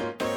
[0.00, 0.29] ん?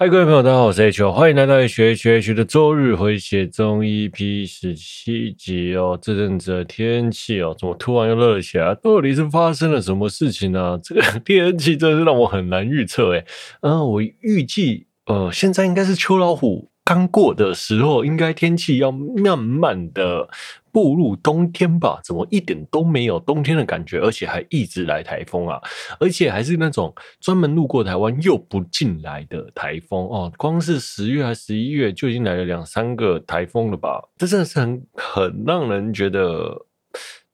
[0.00, 5.98] 嗨，各位朋友，大家好，我是 H，欢迎来到 H H H 的周日回血中一 P 十七集哦。
[6.00, 8.72] 这阵子的天气哦，怎么突然又热起来？
[8.76, 13.26] 到底是发生了什么事情呢、这个 天气真是让我很难预测诶。
[13.62, 20.30] 嗯，我预计呃，现在应该是秋老虎刚过的时候，应该天气要慢慢的。
[20.70, 25.60] 步入冬天吧，怎么一点都没有冬天的感觉，而且还一直来台风啊，
[25.98, 30.32] 而且还是那种专门路过台湾又不进来的台风哦。
[30.36, 34.00] 光是十月还十一月就已经来了两三个台风了吧？
[34.18, 36.66] 这真的是很很让人觉得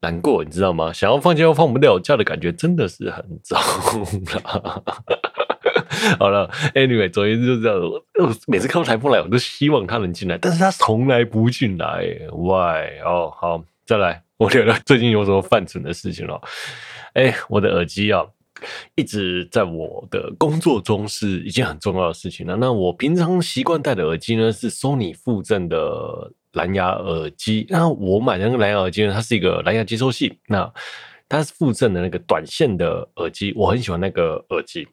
[0.01, 0.91] 难过，你知道吗？
[0.91, 4.83] 想要放假又放不了假的感觉，真的是很糟了。
[6.19, 7.79] 好了，Anyway，昨天就这样。
[7.79, 12.05] 我每次看到台风来，我都希望它能进来，但是它从来不进来。
[12.31, 13.01] Why？
[13.03, 14.23] 哦，好，再来。
[14.37, 16.41] 我觉得最近有什么犯蠢的事情了？
[17.13, 18.25] 哎，我的耳机啊，
[18.95, 22.57] 一直在我的工作中是一件很重要的事情了。
[22.57, 27.65] 那我平常习惯戴的耳机呢，是 Sony 附赠的蓝牙耳机。
[27.69, 30.37] 那我买的那个蓝牙耳机呢，它是一个蓝牙接收器。
[30.47, 30.69] 那
[31.29, 34.85] 它是附赠的那个短线的耳机，我很喜欢那个耳机。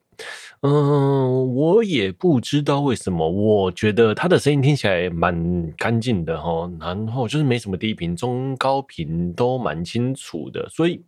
[0.60, 11.02] 嗯，我也不知道为什么，我觉得他的声音听起来蛮干净的哈，然后就是没什么低频、中高频都蛮清楚的，所以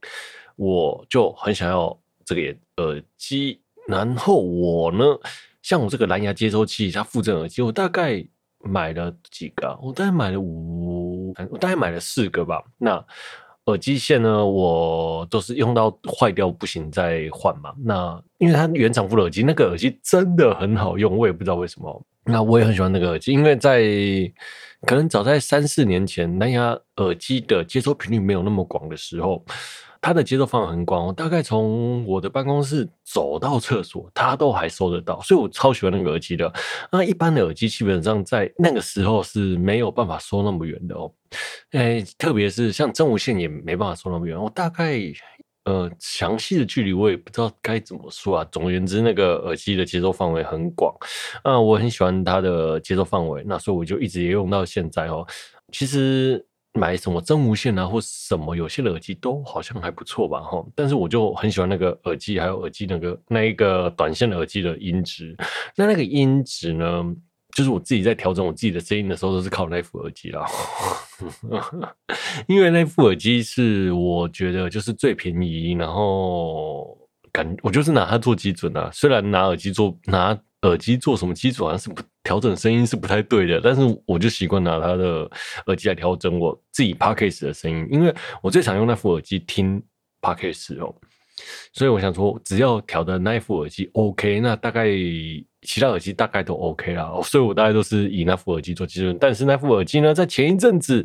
[0.57, 3.61] 我就很想要这个耳机。
[3.87, 5.05] 然后我呢，
[5.62, 8.27] 像我这个蓝牙接收器，它附赠耳机，我大概
[8.59, 12.65] 买了几个，我大概买了五，我大概买了四个吧。
[12.79, 13.05] 那
[13.67, 17.73] 耳机线呢，我都是用到坏掉不行再换嘛。
[17.84, 22.02] 那因为它原厂副耳机，那个耳机真的很好用，我也不知道为什么。
[22.25, 23.83] 那我也很喜欢那个耳机，因为在
[24.86, 29.45] 可能早在三四年前，蓝牙耳机的接收频率没有那么广的时候。
[30.05, 36.53] 它的接收范围很广，我大概从我的办公室走到厕所，它都还收得到，所以我超喜欢那个耳机的。
[36.92, 41.11] 那一般的耳机基本上在那个时候是没有办法收那么远的哦，
[41.70, 44.39] 哎，特别是像真无线也没办法收那么远。
[44.39, 45.01] 我大概
[45.64, 48.47] 呃详细的距离我也不知道该怎么说啊。
[48.53, 50.95] 总而言之，那个耳机的接收范围很广，
[51.45, 55.27] 啊，我很喜欢它的接收范围，那所以我就一直也用到现在哦。
[55.73, 56.47] 其实。
[56.77, 60.64] 买什么真无线啊，或什么有线的耳机都好像还不错吧，哈。
[60.74, 65.36] 但是我就很喜欢那个耳机，还有耳机那个那一个短线的耳机的音质。
[65.77, 67.05] 那那个音质呢，
[67.57, 70.45] 就是我自己在调整我自己的声音的时候，都是靠那副耳机啦。
[72.48, 76.98] 因为那副耳机是我觉得就是最便宜，然后
[77.30, 78.90] 感我就是拿它做基准啊。
[78.92, 80.36] 虽然拿耳机做拿。
[80.69, 85.30] 耳机做什么基础好像是不调整声音是不太对的，但是我就习惯拿它的
[85.67, 89.83] 耳机来调整我自己 Podcast 的声音，因为我最常用那副耳机听
[90.20, 90.95] Podcast 哦，
[91.73, 94.89] 所以我想说只要调的那副耳机 OK，那大概
[95.63, 99.17] 其他耳机大概都 OK 啦，所以我大概都是以那副耳机做基准。
[99.20, 101.05] 但是那副耳机呢，在前一阵子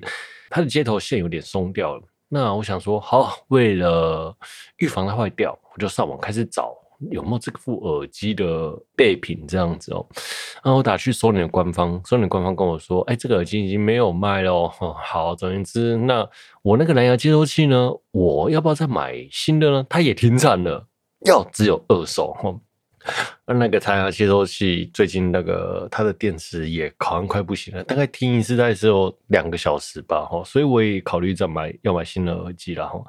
[0.50, 4.36] 它的接头线有点松掉了，那我想说好，为了
[4.78, 6.74] 预防它坏掉，我就上网开始找。
[7.12, 10.06] 有没有这副耳机的备品这样子哦？
[10.64, 14.68] 然后我打去索尼的官方，索尼官方跟我说：“哎，这个耳机已经没有卖了哦。”
[15.02, 16.28] 好，总而言之，那
[16.62, 17.92] 我那个蓝牙接收器呢？
[18.12, 19.86] 我要不要再买新的呢？
[19.90, 20.86] 它也停产了，
[21.26, 22.54] 要只有二手哈。
[23.48, 30.44] 那那个蓝牙接收器最近那个它的电池也好像快不行了，大概听一次大概只有两个小时吧哈。
[30.44, 33.02] 所以我也考虑再买，要买新的耳机了哈。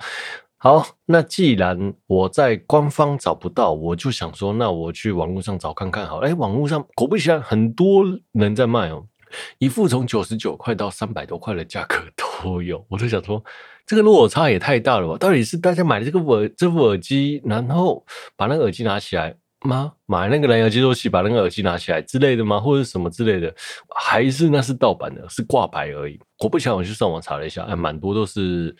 [0.62, 6.18] 好，那既然我在官方找不到，我就想说，那我去网络上找看看好。
[6.18, 9.02] 哎，网络上果不其然，很多人在卖哦，
[9.56, 12.84] 一副从九十九块到三百多块的价格都有。
[12.90, 13.42] 我就想说，
[13.86, 15.16] 这个落差也太大了吧？
[15.16, 18.04] 到底是大家买的这个耳这副耳机，然后
[18.36, 19.94] 把那个耳机拿起来吗？
[20.04, 22.60] 买那个蓝牙接收器，把那个耳机拿起来之类的吗？
[22.60, 23.50] 或者什么之类的？
[23.96, 26.20] 还是那是盗版的，是挂牌而已？
[26.36, 28.76] 果不其然，我去上网查了一下，哎，蛮多都是。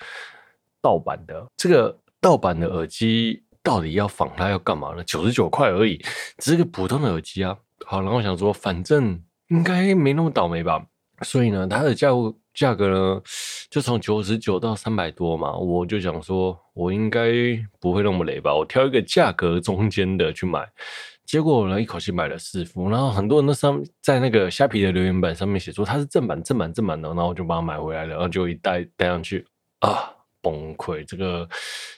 [0.83, 5.05] 盗版的这个盗版的耳机到底要仿它要干嘛呢？
[5.05, 6.03] 九十九块而已，
[6.39, 7.57] 只是个普通的耳机啊。
[7.87, 10.85] 好，然后我想说，反正应该没那么倒霉吧。
[11.23, 12.09] 所以呢，它的价
[12.55, 13.23] 价格呢，
[13.69, 15.55] 就从九十九到三百多嘛。
[15.57, 17.31] 我就想说，我应该
[17.79, 18.55] 不会那么雷吧。
[18.55, 20.67] 我挑一个价格中间的去买，
[21.27, 22.89] 结果呢，一口气买了四副。
[22.89, 29.47] 然后很多人都上在那个虾皮的留言板上面写说它是正版、正版、正版的，然后我就把它买回来了，然后就一带带上去
[29.81, 30.11] 啊。
[30.43, 31.49] 崩溃，这个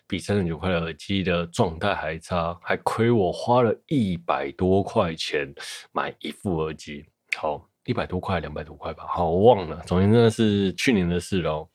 [0.06, 5.52] 比三十九块的耳机的状态还差，还亏我花了一百多块钱
[5.92, 7.04] 买一副耳机。
[7.36, 9.04] 好，一百多块，两百多块吧。
[9.08, 9.82] 好，我忘了。
[9.86, 11.66] 总之，真的是去年的事了。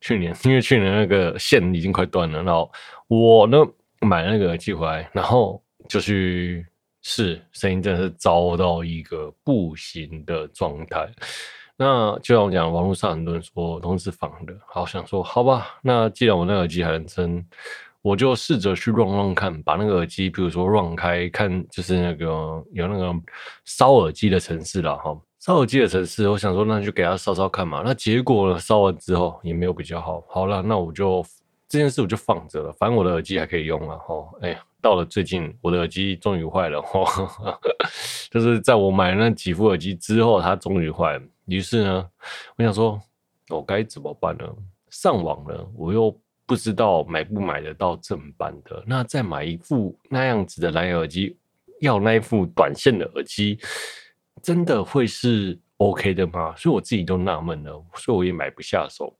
[0.00, 2.72] 去年，因为去年那个线已经快断了，然后
[3.08, 3.58] 我呢
[4.00, 6.66] 买那个耳机回来，然后就去
[7.02, 11.08] 试，声音真的是糟到一个不行的状态。
[11.76, 15.66] 那就像我讲，网络上很多人说都是仿的，好想说好吧。
[15.82, 17.44] 那既然我那耳机还能真，
[18.02, 22.26] 我就试着去 run run 看，把那个耳机，比如说绕开看，就是那个
[22.72, 23.12] 有那个
[23.64, 25.16] 烧耳机的城市了哈。
[25.40, 27.82] 烧耳机的城市，我想说那就给他烧烧看嘛。
[27.84, 30.22] 那结果，烧完之后也没有比较好。
[30.28, 31.24] 好了，那我就
[31.68, 34.14] 这件事我就放着了，反正我的耳机还可以用了哈。
[34.42, 37.04] 哎，到了最近我的耳机终于坏了哈，
[38.30, 41.24] 就是在我买那几副耳机之后，它终于坏了。
[41.46, 42.10] 于是呢，
[42.56, 43.00] 我想说，
[43.48, 44.44] 我该怎么办呢？
[44.90, 46.16] 上网呢，我又
[46.46, 48.82] 不知道买不买得到正版的。
[48.86, 51.36] 那再买一副那样子的蓝牙耳机，
[51.80, 53.58] 要那一副短线的耳机，
[54.42, 56.54] 真的会是 OK 的吗？
[56.56, 59.16] 所以我自己都纳闷了，所以我也买不下手。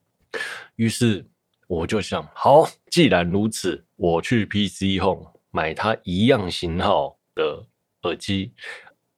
[0.76, 1.26] 于是
[1.66, 7.66] 我就想，好，既然如此，我去 PC Home 买它一样型号的
[8.02, 8.52] 耳机。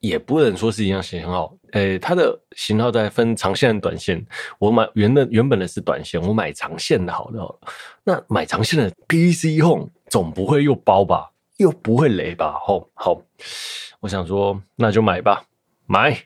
[0.06, 4.22] 也不能说是一样型号，诶、它的型号在分长线和短线。
[4.58, 7.60] 我买原的原本的是短线，我买长线的好的好了。
[8.04, 12.58] 那买长线的 PC Home 总不会又包吧，又不会雷吧？
[12.60, 13.18] 吼，好，
[14.00, 15.42] 我想说那就买吧，
[15.86, 16.22] 买。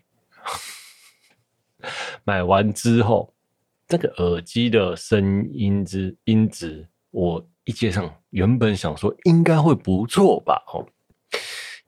[2.24, 3.32] 买完之后，
[3.86, 10.84] 这个耳机的声音之音质，我一接上，原本想说应该会不错吧，哦。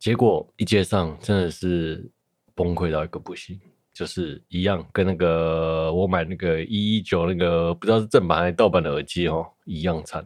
[0.01, 2.11] 结果一接上，真的是
[2.55, 3.61] 崩溃到一个不行，
[3.93, 10.25] 就是一样跟那个我买那个一一九那个不知道是正版还是盗版的耳机哦，一样惨。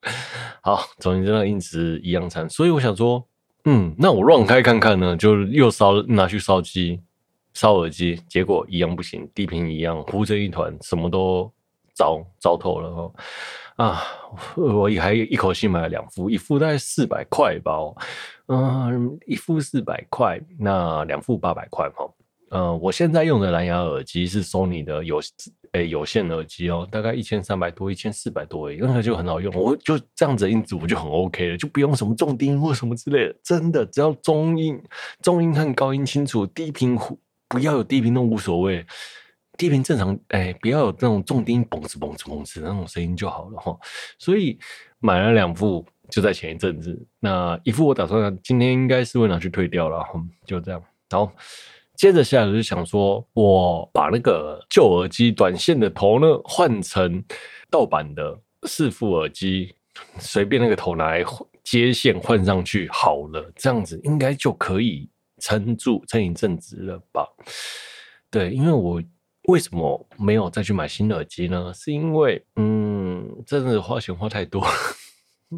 [0.62, 3.22] 好，总之那个音质一样惨，所以我想说，
[3.66, 6.98] 嗯，那我乱开看看呢，就又烧拿去烧机
[7.52, 11.52] 烧耳机，结果一样不行，低频一样糊成一团，什么都
[11.94, 13.14] 糟糟透了哦。
[13.76, 14.02] 啊，
[14.54, 17.72] 我也还一口气买了两副，一副大概四百块吧，
[18.48, 22.06] 嗯，一副四百块，那两副八百块哈。
[22.50, 25.18] 嗯，我现在用的蓝牙耳机是 Sony 的有
[25.72, 34.78] 诶、有线耳机哦，大概一千三百多，一千四百多，那个就很好用，我就这样子音质我就很 OK 了，就不用什么重低音或什么之类的，真的只要中音、
[35.22, 36.94] 中音和高音清楚，低频
[37.48, 38.84] 不要有低频都无所谓。
[39.58, 43.78] 低频正常，哎、不要有那种重低音嘣子嘣子嘣子那种声音就好了哈。
[44.18, 44.58] 所以
[44.98, 46.98] 买了两副，就在前一阵子。
[47.20, 50.02] 那一副我打算今天应该是会拿去退掉了，
[50.46, 50.82] 就这样。
[51.10, 51.30] 然后，
[51.96, 57.22] 接着下来就想说，我把那个旧耳机短线的头呢换成
[57.70, 59.74] 盗版的四副耳机，
[60.18, 61.22] 随便那个头拿来
[61.62, 65.08] 接线换上去好了，这样子应该就可以
[65.38, 67.28] 撑住撑一阵子了吧？
[68.30, 69.00] 对，因为我。
[69.48, 71.72] 为什么没有再去买新耳机呢？
[71.74, 74.64] 是因为，嗯，真的花钱花太多，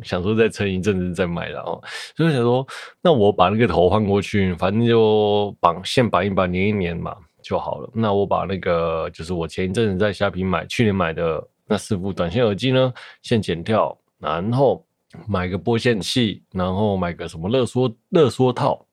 [0.02, 1.82] 想说再撑一阵子再买了哦。
[2.16, 2.66] 所以想说，
[3.02, 7.90] 那我把那个头换过去，反正就绑线绑一绑，粘一粘嘛就好了。
[7.92, 14.82] 那我把那个就是我前一阵子在虾皮买，去年买的那四副短线耳机呢，先剪掉，然后
[15.28, 18.86] 买个拨线器，然后买个什么热缩热缩套。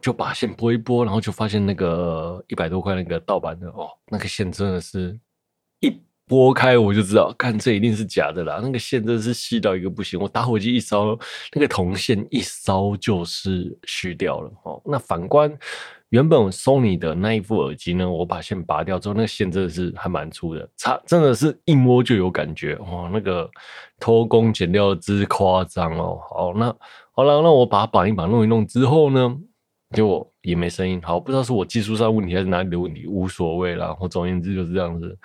[0.00, 5.18] 就把线拨一拨，然后就发现那个一百多块那个盗版的哦，那个线真的是，
[5.80, 8.60] 一拨开我就知道，看这一定是假的啦。
[8.62, 11.18] 那个线真的是细到一个不行，我打火机一烧，
[11.52, 14.80] 那个铜线一烧就是虚掉了哦。
[14.84, 15.52] 那反观
[16.10, 23.50] 原本 Sony 的那一副耳机呢，我把线拔掉之后，那个线真的是还蛮粗的，差真的是一摸就有感觉哇，那个
[23.98, 26.20] 偷工减料之夸张哦。
[26.30, 26.72] 好，那
[27.10, 29.36] 好了，那我把它绑一绑，弄一弄之后呢？
[29.94, 33.96] 结果也没声音，好，不知道是我技术上问题还是哪里的问题，无所谓啦。
[34.00, 35.18] 我总而言之就是这样子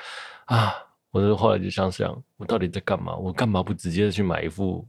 [0.46, 0.74] 啊。
[1.12, 3.16] 我就后来就想想，我到底在干嘛？
[3.16, 4.86] 我干嘛不直接去买一副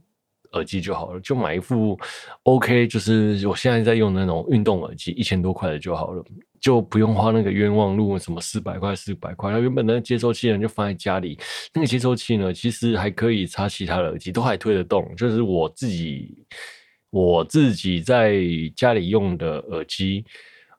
[0.51, 1.19] 耳机就好了？
[1.21, 1.97] 就买一副
[2.43, 6.21] OK，就是我现在在用的那种运动耳机，一千多块的就好了，
[6.59, 9.53] 就不用花那个冤枉路，什么四百块、四百块。
[9.53, 11.39] 它原本的接收器呢，就放在家里，
[11.73, 15.09] 那个接收器呢，其实还可以插其他的耳机，都还推得动。
[15.15, 16.45] 就是我自己。
[17.17, 18.35] 我自己在
[18.75, 20.23] 家里用的耳机，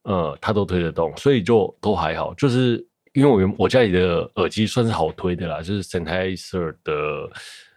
[0.02, 2.33] 呃，它都推得动，所以就都还好。
[2.35, 7.28] 就是因为我我家里的耳机算是好推的啦，就是 Sennheiser 的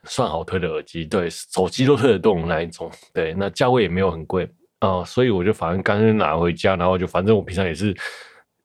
[0.04, 2.92] 算好推的耳机，对，手机都推得动那一种。
[3.14, 4.48] 对，那价位也没有很贵
[4.80, 7.96] 啊，所以我就反正干脆拿回家，然后就反正我平常也是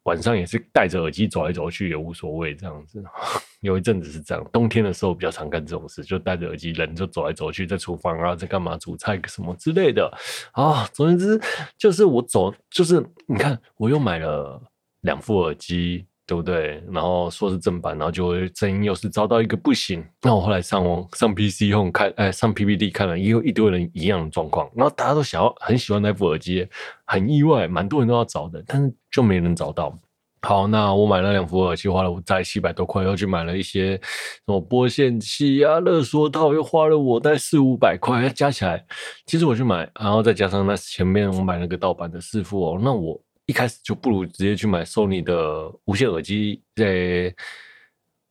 [0.06, 3.04] 晚上也是戴着耳机走来走去也无所谓这样子。
[3.60, 10.10] 有一阵子是这样，冬天的时候比较常干这种事，就戴着耳机，人就走来走去，在厨房啊，在干嘛煮菜什么之类的
[10.52, 10.88] 啊。
[10.92, 11.40] 总之
[11.76, 14.62] 就是我走，就是你看，我又买了
[15.00, 16.06] 两副耳机。
[16.26, 16.82] 对不对？
[16.90, 20.04] 然后说是正版，然后就声音又是遭到一个不行。
[20.22, 24.68] 那我后来上网上 PC 后看，哎，上 PPT 看了，也有一堆人一样的状况。
[24.74, 26.66] 然后大家都想要很喜欢那副耳机，
[27.04, 29.96] 很意外，蛮多人都要找的，但是就没人找到。
[30.42, 38.84] 好，那我买了两副耳机，花了我大概七百多块，又去买了一些什么播线器啊、勒索套，又花了我大概四五百块，加起来，
[39.26, 43.20] 其实我去买，然后再加上那前面我买了个盗版的四副哦，那我。
[43.46, 47.32] 一开始就不如直接去买 Sony 的无线耳机，在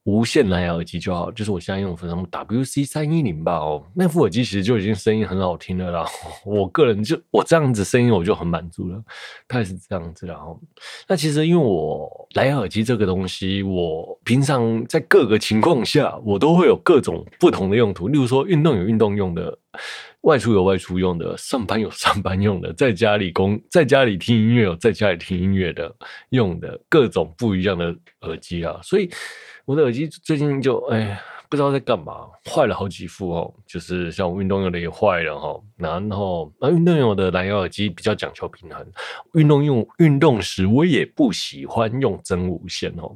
[0.04, 1.32] 无线蓝牙耳机就好。
[1.32, 6.06] 就是我现在用的什么 WC 三一零吧，哦，那副耳机其实就已经声音很好听了啦。
[6.46, 9.02] 我个人就我这样子声音我就很满足了，
[9.48, 10.28] 大概是这样子。
[10.28, 10.60] 然后，
[11.08, 18.10] 那其实因为我蓝牙耳机这个东西，我平常在各个情况下我都会有各种不同的用途。
[18.10, 19.58] 例如说，运动有运动用的。
[20.26, 25.96] 外出有外出用的，上班有上班用的，在家里工，在家里听音乐有在家里听音乐的
[26.30, 28.80] 用的，各种不一样的耳机啊。
[28.82, 29.08] 所以
[29.66, 33.54] 我的耳机最近就哎，不知道在干嘛，坏了好几副哦。
[33.68, 35.62] 就是像我运动用的也坏了哈。
[35.78, 38.84] 然后那运动用的蓝牙耳机比较讲求平衡，
[39.36, 43.16] 运动用运动时我也不喜欢用真无线哦，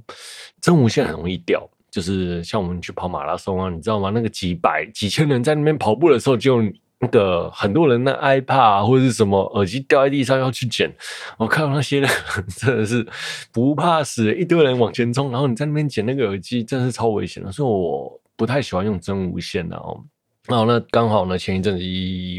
[0.62, 1.68] 真无线很容易掉。
[1.90, 4.12] 就是像我们去跑马拉松啊，你知道吗？
[4.12, 6.62] 那个几百几千人在那边跑步的时候就。
[7.02, 10.94] 那个很多人的 iPad，或者是什么耳机掉在地上要去捡，
[11.38, 12.10] 我看到那些人
[12.58, 13.08] 真的是
[13.54, 17.52] 不怕死，一堆人往前冲，然后你在那边捡那个耳机，真的是超危险的。
[17.52, 20.04] 所以我不太喜欢用真无线的哦。
[20.48, 21.84] 然后那刚好呢，前一阵子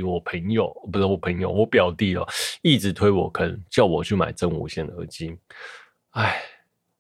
[0.05, 2.26] 我朋友不是我朋友，我表弟哦，
[2.61, 5.35] 一直推我坑，叫我去买真无线耳机。
[6.11, 6.40] 哎，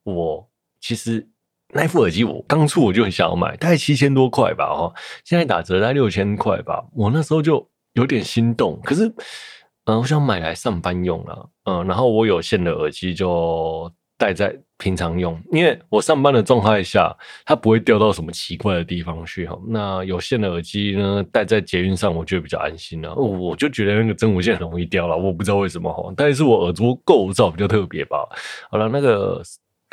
[0.04, 0.48] 我
[0.80, 1.28] 其实。
[1.72, 4.92] 那副耳机我当初我就很想要买，大概七千多块吧，哈，
[5.24, 6.84] 现在打折大概六千块吧。
[6.92, 9.06] 我那时候就有点心动，可是，
[9.84, 19.56] 嗯、我想买来上班用了，嗯、然后我有线的耳机就戴在平常用，因为我上班的状态下，它不会掉到什么奇怪的地方去，哈。
[19.68, 23.14] 那有线的耳机呢，戴在捷运上，我觉得比较安心了。
[23.14, 28.28] 我就觉得那个真无线很容易掉了，我不知道为什么，哈，但是我耳朵构造比较特别吧。
[28.70, 29.40] 好了，那个。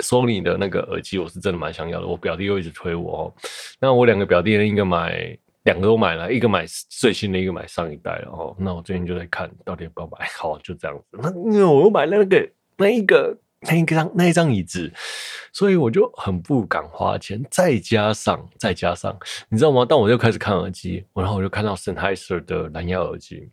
[0.04, 3.34] Sony 的那个耳机我是真的蛮想要的，我表弟又一直推我哦。
[3.80, 8.56] 那我两个表弟呢，一个买，两个都买了，一个买最新的，一个买上一代了哦。
[8.60, 11.18] 那我最近就在看到底要不要买，好，就这样子。
[11.22, 14.94] 那因为我又买了那个那一个那一张那一张椅子，
[15.52, 17.44] 所以我就很不敢花钱。
[17.50, 19.18] 再加上再加上，
[19.50, 19.84] 你知道吗？
[19.84, 23.50] 当我就开始看耳机，然后我就看到 Sennheiser 的蓝牙耳机，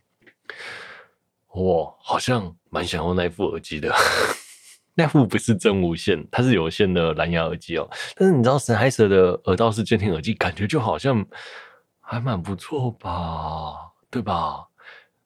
[1.51, 3.91] 我好像蛮想要那一副耳机的。
[4.95, 7.87] 那副不是真无线，它是有线的蓝牙耳机哦。
[8.15, 11.23] 但是你知道神海蛇的耳道式监听耳机感觉就好像
[11.99, 13.73] 还蛮不错吧？
[14.09, 14.65] 对吧？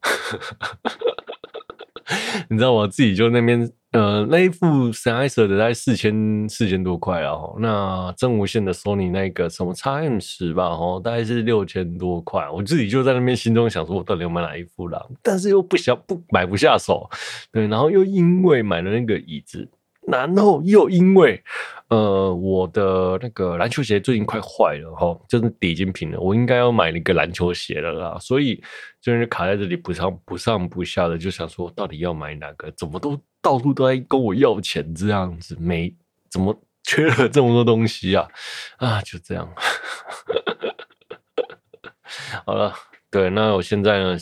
[2.48, 7.34] 你知道我自己就那边呃，那一副 s e n s o r 的在四千四千多块啊。
[7.58, 12.48] 那真无线的 Sony 那个什么 XM10 吧，哦，大概是六千多块。
[12.48, 15.04] 我自己就在那边心中想说，我到底要买哪一副啦？
[15.22, 17.10] 但是又不想不买不下手，
[17.50, 19.68] 对，然后又因为买了那个椅子。
[20.06, 21.40] 然后又因为，
[21.88, 28.60] 呃，我的那个篮球鞋最近快坏了哈，就是底已经平了，我应该要买一个篮球鞋了啦，所以
[29.00, 32.72] 就是卡在这里不上不上不下的，就想说到底要买哪个？
[32.72, 35.94] 怎么都到处都在跟我要钱这样子，没
[36.28, 38.28] 怎么缺了这么多东西啊？
[38.78, 39.48] 啊，就这样。
[42.44, 42.74] 好了，
[43.10, 44.16] 对，那我现在呢？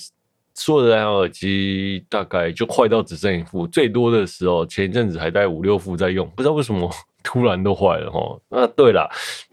[0.61, 6.91] 所有的蓝牙耳机大概就坏到只剩一副，最多的时候前一阵子还带五六副在用，不知道为什么
[7.23, 8.41] 突然都坏了哈。
[8.49, 9.11] 那对了，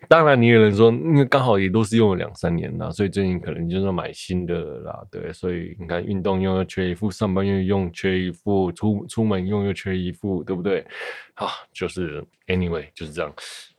[0.08, 5.04] 当然你有人说，因为刚好也都是用了两三年了，所以最近可能就是买新的啦。
[5.12, 10.86] 对，所以你看运动用又缺一副，上班又用缺一副，出出门用又缺一副，对不对？
[11.36, 13.34] 啊，就是 anyway 就是这样，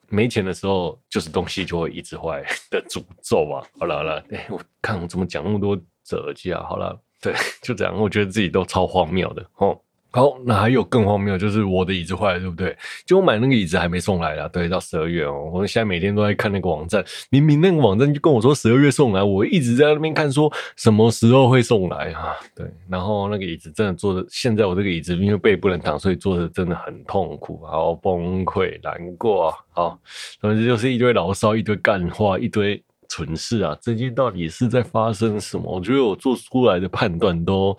[0.09, 3.65] 没钱的时候就是东西就会一直坏的诅咒啊。
[3.79, 6.63] 好了好了，哎，我看我怎么讲那么多折耳机啊？
[6.69, 6.99] 好了。
[7.19, 9.77] 对，就这样，我觉得自己都超荒谬的哦。
[10.17, 12.75] 好，那还有更荒谬，就是我的椅子坏了，对不对？
[13.05, 15.51] 就我买那个椅子还没送来啊，对，到十二月哦。
[15.53, 22.33] 我现在每天都在看那个网站，明明那个网站就跟我说十二月送来，我一直在那边看，说什么时候会送来啊？
[22.55, 29.55] 对，然后那个椅子真的坐的，现在我这个椅子因为背不能躺，所以坐的真的很痛苦，好崩溃，难过。
[29.75, 30.01] 好，
[30.41, 32.83] 总之就是一堆牢骚，一堆干话，一堆。
[33.09, 33.73] 蠢事啊！
[33.81, 35.77] 最近到底是在发生什么？
[35.77, 37.75] 我觉得我做出来的判断都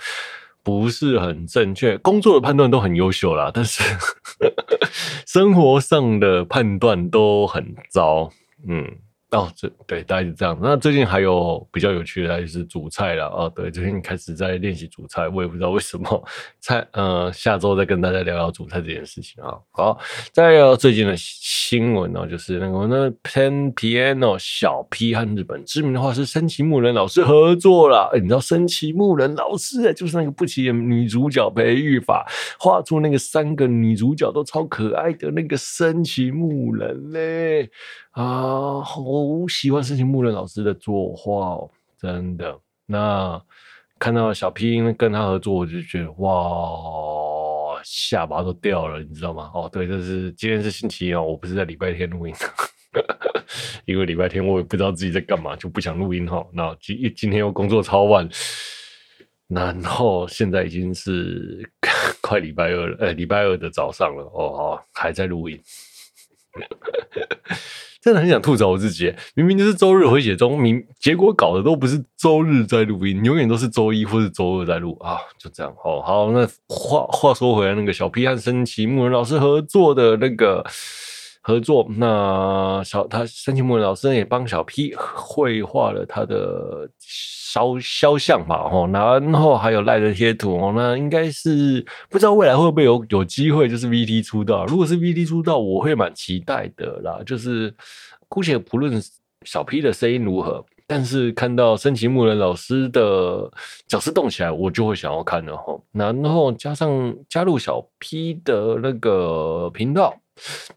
[0.67, 3.81] 不是很正确，工作的判断都很优秀啦，但是
[5.25, 8.29] 生活上的判断都很糟，
[8.67, 8.97] 嗯。
[9.31, 10.57] 哦，这对，大概是这样。
[10.61, 13.27] 那最近还有比较有趣的，就是煮菜了。
[13.27, 16.23] 哦，对，最近开始在练习煮菜，我也不知道为什么。
[16.61, 19.53] 菜，呃，下周再跟大家聊聊煮菜这件事情啊。
[19.71, 19.99] 好，
[20.31, 28.09] 再聊最近的新闻呢，就是那个那 Pen Piano 小 P 和日本知名的画师森崎木人老师合作了。
[28.15, 32.25] 你知道森崎木人老师就是那个不起眼女主角培育法
[32.57, 37.69] 画出那个三个女主角都超可爱的那个森崎木人嘞。
[38.17, 39.03] 啊，好
[39.47, 41.69] 喜欢森崎牧人老师的作画哦，
[42.01, 42.59] 真的。
[42.87, 43.39] 那
[43.99, 49.51] 看到小 P 跟他合作，我就觉得哇，下巴都掉了，你知道吗？
[49.53, 52.33] 哦，对，这是今天是星期一哦，我不是在礼拜天录音，
[53.85, 56.43] 因为礼拜天我也不知道自己在干嘛，就不想录音哈。
[56.51, 58.27] 那今今天又工作超晚，
[59.47, 61.69] 然后现在已经是
[62.19, 65.61] 快礼拜二了，呃，礼拜二的早上了哦，还在录音。
[68.07, 75.75] 真的很想吐槽我自己，明明就是周日回写中，明结果搞的都不是周日在录音，永远都是周一或是周二在录啊，就这样。
[75.83, 80.65] 好，好，那话话说回来，那个小 P 和森崎牧人老师合作的那个
[81.47, 86.89] 合作，那小他森崎牧人老师也帮小 P 绘画了他的。
[87.49, 94.65] 肖肖像吧，吼，然后还有赖的贴图哦，那应该是不知道未来会不会有有机会，就是 VT 出道。
[94.65, 97.19] 如果是 VT 出道，我会蛮期待的啦。
[97.25, 97.73] 就是
[98.27, 99.01] 姑且不论
[99.43, 103.49] 小 P 的声音如何，但是看到森崎牧人老师的
[103.87, 105.81] 角色动起来，我就会想要看了吼。
[105.93, 110.13] 然后加上加入小 P 的那个频道，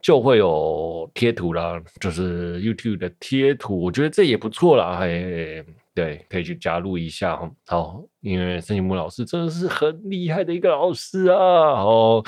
[0.01, 5.65] 就会有贴图啦，就是 YouTube 的贴图，我觉得这也不错啦，嘿。
[5.93, 7.51] 对，可以去加入一下哈。
[7.67, 11.75] 好，因为森崎牧老师真的是很厉害的一个老师啊。
[11.75, 12.23] 好，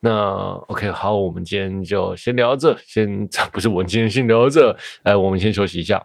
[0.00, 6.04] 那 OK，好，我们今天就先聊到这，先 不是我们今天先聊到这，来，我们先休息一下。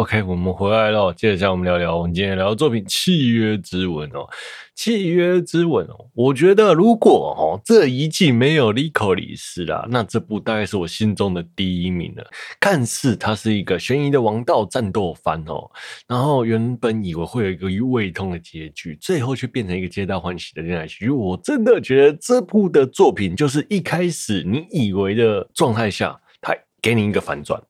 [0.00, 4.26] OK，我们回来了，接着向我们聊聊我们今天聊的作品《契约之吻》哦，
[4.74, 12.26] 《契约之吻》哦，我觉得如果哦这一季没有莉可里丝啦，那这部大概是我心中的第一名了。
[12.58, 15.70] 看似它是一个悬疑的王道战斗番哦，
[16.08, 21.10] 然后原本以为会有一个胃痛的结局，最后却变成一个皆大欢喜的恋爱喜剧。
[21.10, 27.62] 我真的觉得这部的作品就是一开始你以为的状态下，它给你一个反转，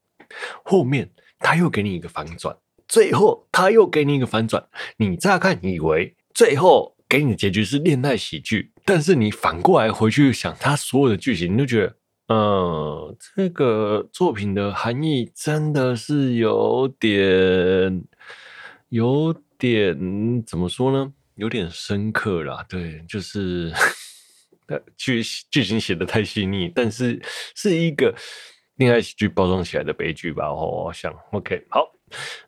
[0.62, 1.10] 后面。
[1.40, 4.68] 他又给你一个反转，最后他又给你一个反转。
[4.98, 11.96] 你乍看以为最后给你的结局是恋爱喜剧，但是你反过来回去想他所有的剧情，你就觉得，
[12.28, 18.04] 嗯，这个作品的含义真的是有点，
[18.90, 21.12] 有点怎么说呢？
[21.36, 22.64] 有点深刻啦。
[22.68, 23.72] 对，就是
[24.96, 27.20] 剧剧情写得太细腻，但是
[27.54, 28.14] 是一个。
[28.80, 31.99] 恋爱喜剧包装起来的悲剧吧，我想，OK，好。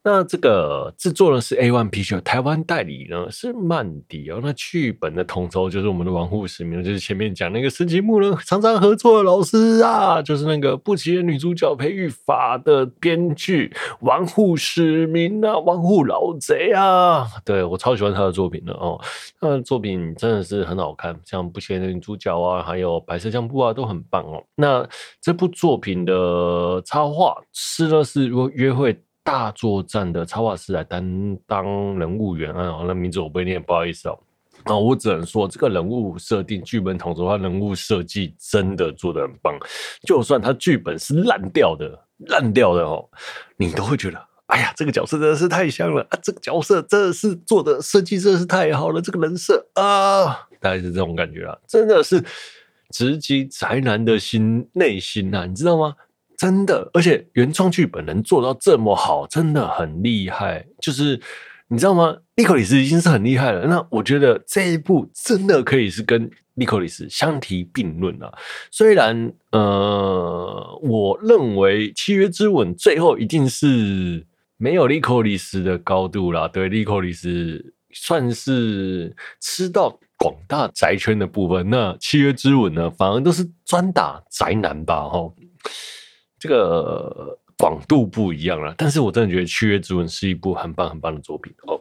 [0.02, 4.40] 那这个制作呢是 A1 Picture，台湾代理呢是曼迪哦。
[4.42, 17.26] 那剧本的统筹就是我们的王户时明，就是前面讲那个神奇木人常常合作的老师啊，就是那个不起眼女主角培育法的编剧王户时明啊，王户老贼啊。
[17.44, 19.00] 对，我超喜欢他的作品的哦，
[19.40, 24.42] 他的作品真的是很好看，像不起眼的女主角啊，还有白色相簿啊，都很棒哦。
[24.56, 24.86] 那
[25.20, 28.98] 这部作品的插画师呢是约会。
[29.24, 31.64] 大作战的插画师来担当
[31.98, 34.18] 人物原案哦，那名字我不会念，不好意思哦。
[34.64, 39.56] 啊，我只能说这个人物设定、剧本统筹和人物设计真的做得很棒。
[40.06, 43.08] 就算他剧本是烂掉的、烂掉的哦，
[43.56, 46.18] 你都会觉得，哎呀，这个角色真的是太香了啊！
[46.22, 52.22] 这个角色真的是做的设计真的是太好了，这个人设啊，大概是这种感觉啊，真的是
[52.90, 55.96] 直击宅男的心内心啊，你知道吗？
[56.42, 60.66] 真的，而且原创剧本能做到这么好，真的很厉害。
[60.80, 61.20] 就是
[61.68, 62.16] 你知道吗？
[62.34, 63.64] 莉可里斯已经是很厉害了。
[63.68, 68.36] 那我觉得这一部真的可以是跟莉可里斯相提并论了。
[68.72, 74.26] 虽然呃，我认为《契约之吻》最后一定是
[74.56, 76.48] 没有莉可里斯的高度啦。
[76.48, 81.70] 对，莉可里斯算是吃到广大宅圈的部分。
[81.70, 85.04] 那《契约之吻》呢，反而都是专打宅男吧？
[85.04, 85.32] 齁。
[86.42, 91.80] 这个广度不一样了，但是我真的觉得《契约之吻》是一部很棒很棒的作品哦。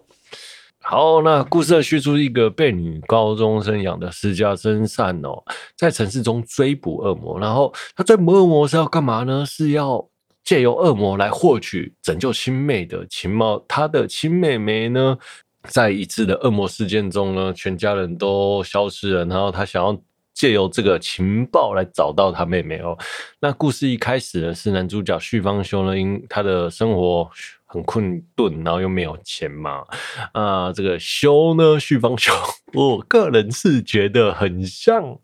[0.83, 5.43] 好，那故事的叙述一个被女高中生养的私家侦探哦，
[5.75, 9.43] 在城市中追捕恶魔，然后他追捕恶魔是要干嘛呢？
[9.47, 10.07] 是要
[10.43, 13.65] 借由恶魔来获取拯救亲妹的情报。
[13.67, 15.17] 他的亲妹妹呢，
[15.63, 19.99] 在一次的恶魔事件中呢，全家人都消失了，然后他想要
[20.33, 22.97] 借由这个情报来找到他妹妹哦。
[23.39, 27.29] 那故事一开始呢，是男主角绪方修呢，因他的生活。
[27.73, 29.85] 很困顿，然后又没有钱嘛，
[30.33, 32.33] 啊，这个修呢，绪方修，
[32.73, 35.17] 我个人是觉得很像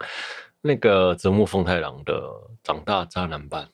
[0.62, 2.24] 那个泽木丰太郎的
[2.64, 3.68] 长大渣男版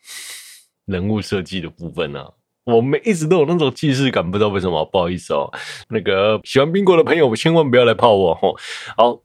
[0.86, 2.32] 人物设计的部分啊，
[2.64, 5.54] 我们一直都有那种既视感，不知道为什么，不好意思哦，
[5.90, 8.56] 那个喜欢冰果的朋友，千万不要来泡我哦。
[8.98, 9.22] 好，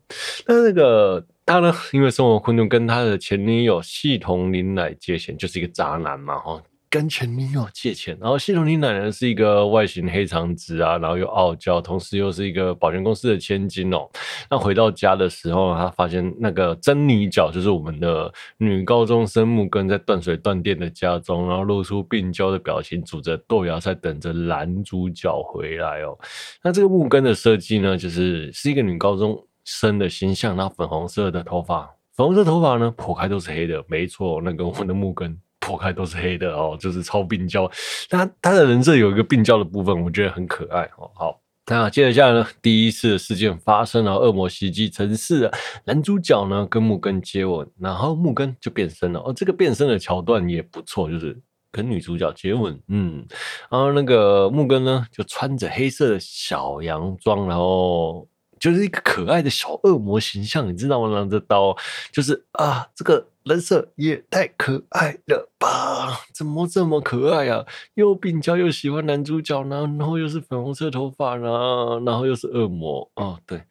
[0.46, 6.62] 那那个他呢，因为生活困顿，跟他的前女友系统林乃借钱，就是一个渣男嘛，哈。
[6.90, 14.08] 跟前女友借钱，然后系统林奶奶是一个外形黑长直啊，然后又傲娇，同时又是一个保全公司的千金哦。
[14.50, 26.18] 那回到家的时候，他发现那个真女角就是我们的女高中生木根，在断水断电的家中，然后露出病娇的表情，煮着豆芽菜，等着男主角回来哦。
[26.62, 31.82] 那这个木根的设计呢，就是是一个女高中生的形象，然后粉红色的头发，
[32.16, 35.38] 粉红色头发呢，剖开都是黑的，没错，那个我们的木根。
[35.60, 37.70] 剖开都是黑的哦，就是超病娇。
[38.08, 41.10] 他他的人设有一个病娇的部分，我觉得很可爱哦。
[41.14, 45.50] 好，那接着下来呢，第一次事件发生了，恶魔袭击城市，
[45.84, 49.20] 男主角呢跟木根接吻，然后木根就变身了。
[49.20, 51.38] 哦，这个变身的桥段也不错，就是
[51.70, 53.26] 跟女主角接吻，嗯，
[53.68, 58.26] 然后那个木根呢就穿着黑色的小洋装，然后。
[58.58, 61.08] 就是一个可爱的小恶魔形象，你知道吗？
[61.18, 61.76] 拿着刀，
[62.12, 66.20] 就是啊，这个人设也太可爱了吧？
[66.34, 67.64] 怎么这么可爱啊？
[67.94, 73.62] 又病娇又喜欢男主角呢，然后又是粉红色头发呢，然后又是恶魔哦，对，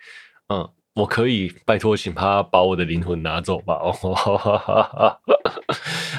[0.49, 3.75] 嗯，我可以拜托，请他把我的灵魂拿走吧。
[3.75, 5.19] 哦，哈哈哈哈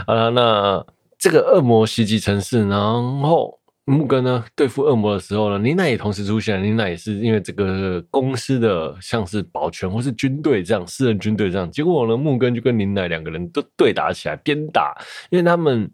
[0.07, 0.87] 好了，那
[1.19, 2.81] 这个恶魔袭击城市，然
[3.23, 3.58] 后。
[3.89, 6.63] 木根呢对付恶魔的时候呢，妮娜也同时出现。
[6.63, 11.71] 妮娜也是因为这个公司的像是保全或是军队这样，私人军队这样。
[11.71, 14.95] 结果呢，木根就跟妮娜两个人都对打起来，边打，
[15.31, 15.91] 因为他们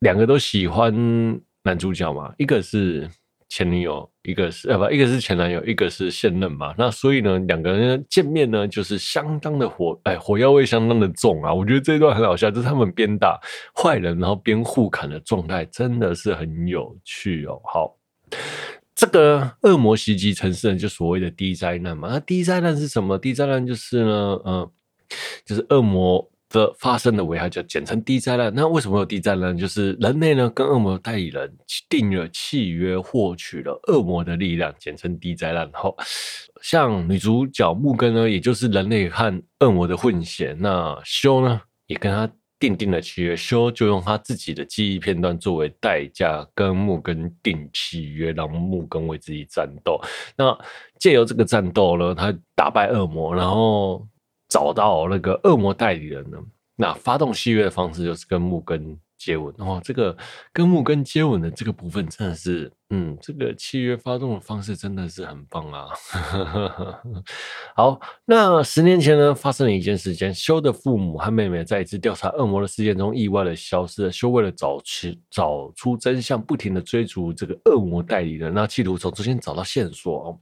[0.00, 0.92] 两个都喜欢
[1.62, 3.08] 男主角嘛，一个是。
[3.50, 6.72] 前女友，一个是呃不，一个是前男友，一个是现任嘛。
[6.78, 11.52] 那所以呢，两个人见面呢，就是相当的火，哎，火药味相当的重啊。
[11.52, 13.38] 我觉得这一段很好笑，就是他们边打
[13.74, 17.60] 坏人，然后边互砍的状态，真的是很有趣哦。
[17.64, 17.98] 好，
[18.94, 22.08] 这个恶魔袭击城市呢，就所谓的第一灾难嘛。
[22.08, 23.18] 那第一灾难是什么？
[23.18, 24.12] 第一灾难就是呢，
[24.44, 24.70] 呃，
[25.44, 26.30] 就是恶魔。
[26.50, 28.52] 的发生的危害就简称 D 灾难。
[28.52, 29.56] 那为什么有 D 灾难？
[29.56, 31.50] 就是人类呢跟恶魔代理人
[31.88, 35.70] 订了契约，获取了恶魔的力量，简称 D 灾难。
[35.72, 35.96] 后，
[36.60, 40.54] 像女主角木根呢，也就是人类和恶魔的混血。
[40.58, 50.00] 那修呢也跟他订定了契约，修就用他自己的记忆片段作为代价，跟木根订契约，让木根为自己战斗。
[50.36, 50.58] 那
[50.98, 54.04] 借由这个战斗呢，他打败恶魔，然后。
[54.50, 56.36] 找到那个恶魔代理人呢？
[56.76, 59.78] 那发动契约的方式就是跟木根接吻哦。
[59.84, 60.16] 这个
[60.50, 65.88] 跟木根接吻的这个部分真的是，嗯，这个契约发动的方式真的是很棒啊。
[67.76, 74.10] 好，那十年前呢，发生了一件事情，修的父母和妹妹在一次调查恶魔的事件中意外的消失了。
[74.10, 80.40] 修为了找出找出真相，不停的追逐这个恶魔代理人，那企图从中间找到线索哦。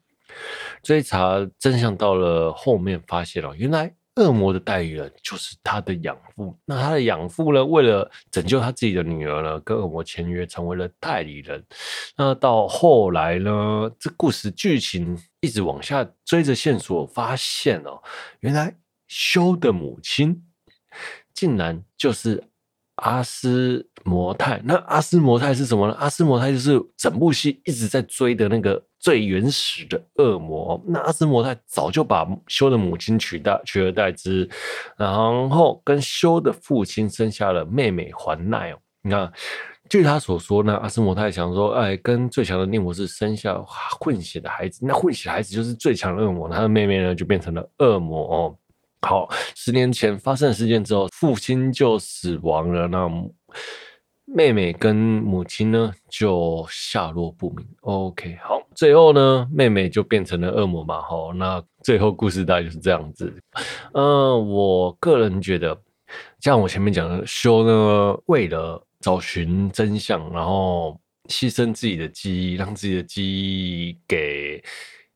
[0.85, 3.93] 追查真相到了后面，发现了原来。
[4.19, 11.65] 恶魔的代理人就是他的养父，那他的养父呢，为了拯救他自己的女儿呢，跟恶魔签约成为了代理人。
[12.17, 18.03] 那到后来呢，这故事剧情一直往下追着线索，发现哦，
[18.41, 18.77] 原来
[19.07, 20.45] 修的母亲
[21.33, 22.45] 竟然就是。
[23.01, 25.95] 阿斯摩泰，那阿斯摩泰是什么呢？
[26.01, 30.83] 阿斯摩泰就是整部戏一直在追的那个最原始的恶魔。
[30.87, 34.49] 那阿斯摩泰早就把修的母亲取代取而代之，
[34.97, 35.13] 然
[35.51, 38.79] 后跟修的父亲生下了妹妹环奈哦。
[39.03, 39.33] 你看，
[39.89, 43.57] 据他所说呢，阿斯摩泰想说，哎，跟最强的涅魔是生下
[44.01, 48.57] 混血的孩子，那混血孩子就是最强的恶魔，他的妹妹呢就变成了恶魔哦。
[49.03, 53.09] 好，十年前发生的事件之后，父亲就死亡了，那
[54.35, 57.67] 妹妹跟母亲呢就下落不明。
[57.81, 61.01] OK，好，最后呢，妹妹就变成了恶魔嘛。
[61.01, 63.33] 好，那最后故事大概就是这样子。
[63.95, 65.77] 嗯，我个人觉得，
[66.41, 74.63] 像我前面讲的，修呢为了找寻真相，然后牺牲自己的记忆，让自己的记忆给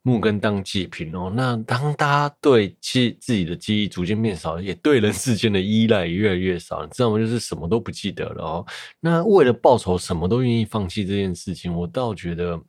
[0.03, 1.33] 木根当祭品哦。
[1.35, 7.19] 那当大家对记自己的记忆逐渐变少，也对人世间的依赖越来越少，你知道吗？
[7.19, 8.67] 就是什么都不记得了哦。
[9.01, 12.61] 那为了报仇，什么都愿意放弃这件事情，我倒觉得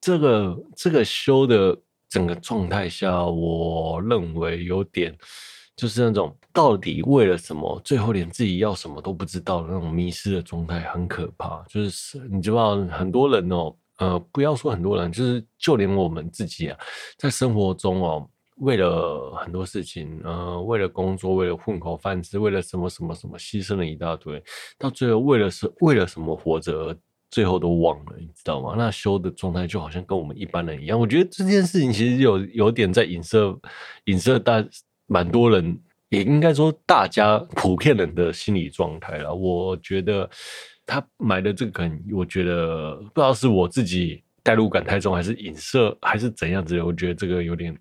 [0.00, 1.76] 这个这个修的
[2.08, 5.14] 整个状态下，我认为有点
[5.76, 11.62] 就是那种到底为了什么，最后连自己要什么都不知道的那种迷失的状态，很可怕。
[11.68, 13.76] 就是你知道，很多人哦。
[13.98, 16.78] 呃，不要说很多人，就是就连我们自己啊，
[17.16, 18.28] 在生活中哦，
[18.58, 24.42] 为了很多事情，呃，为了工作，为了混口饭吃，为了什么什么什么，牺牲了一大堆，
[24.78, 26.94] 到最后为了是为了什么活着，
[27.30, 28.74] 最后都忘了，你知道吗？
[28.76, 31.00] 那修的状态就好像跟我们一般人一样。
[31.00, 33.58] 我觉得这件事情其实有有点在影射，
[34.04, 34.62] 影射大
[35.06, 35.78] 蛮多人，
[36.10, 39.34] 也应该说大家普遍人的心理状态了。
[39.34, 40.28] 我觉得。
[40.86, 46.80] 他买的这个梗，我觉得不知道是我自己代入感太重，还是影射，还是怎样子。
[46.80, 47.76] 我觉得这个有点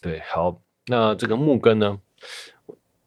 [0.00, 0.20] 对。
[0.32, 1.98] 好，那这个木根呢，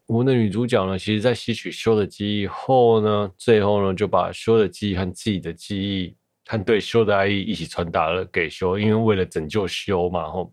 [0.06, 10.52] 我们的女主角呢，其实在吸取修的记忆后呢，最后呢就把修的记忆和自己的记忆和对修的爱意一起传达了给修，因为为了拯救修嘛，吼，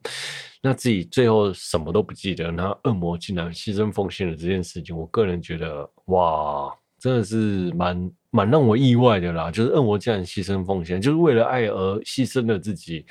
[0.62, 6.72] 那自己最后什么都不记得，那恶魔竟然牺牲奉献了这件事情，我个人觉得哇，
[7.04, 8.10] 真的是蛮。
[8.36, 13.06] 蛮让我意外的啦，就是恶魔竟然牺牲奉献，就是为了爱而牺牲了自己。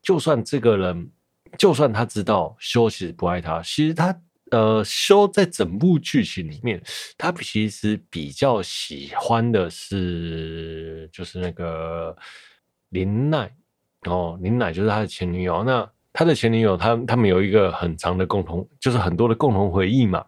[0.00, 1.10] 就算这个人，
[1.58, 4.16] 就算他知道修其实不爱他，其实他
[4.52, 6.80] 呃修在整部剧情里面，
[7.16, 12.16] 他其实比较喜欢的是就是那个
[12.90, 13.52] 林奈
[14.04, 15.64] 哦，林奈就是他的前女友。
[15.64, 20.24] 那他的前女友，他他们有一个很长的共同，就是很多的共同回忆嘛。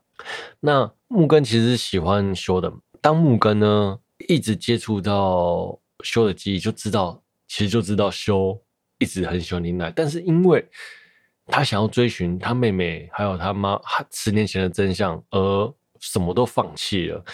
[0.59, 8.61] 那木根其实喜欢修的，当木根呢，一直接触到修的记忆，就知道其实就知道修
[8.99, 10.65] 一直很喜欢林奈，但是因为
[11.47, 17.25] 他想要追寻他妹妹还有他妈十年前的真相，而什么都放弃了。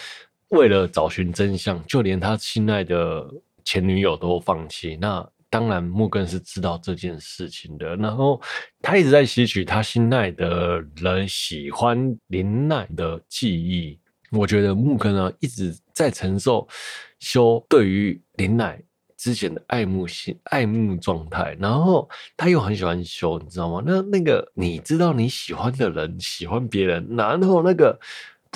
[0.49, 3.29] 为了找寻真相，就连他亲爱的
[3.65, 4.97] 前女友都放弃。
[4.99, 7.95] 那当然，木根是知道这件事情的。
[7.97, 8.41] 然后
[8.81, 13.99] 他一直在吸取他心爱的人喜欢林奈的记忆。
[14.31, 16.67] 我觉得木根呢一直在承受
[17.19, 18.81] 修对于林奈
[19.15, 23.81] 之前的爱慕心爱慕状态，然后他又很喜欢修，你知道吗？
[23.85, 27.99] 那那个你知道你喜欢的人喜欢别人，然后那个。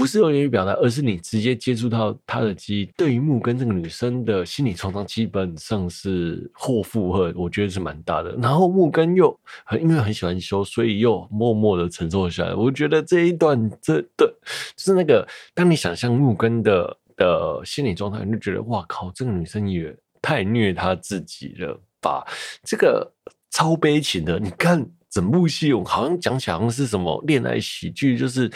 [0.01, 2.85] 不是用言语表达，而是你直接接触到她的记忆。
[2.97, 8.35] 对于木根这个女生的心理创伤，基本上是或负荷，我觉得是蛮大的。
[8.41, 12.55] 然后木根又很因为很喜欢修，所以又默默的承受下来。
[12.55, 14.27] 我觉得这一段，这对，
[14.75, 22.25] 就是那个当你想象木根的的心理状态，你就觉得哇靠，这个女生也太虐她自己了吧？
[22.63, 23.07] 这个
[23.51, 24.39] 超悲情的。
[24.39, 28.51] 你看整部戏，我好像讲起来好像是什么恋爱喜剧，就是。